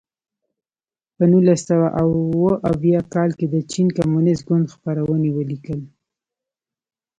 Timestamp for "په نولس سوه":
1.15-1.87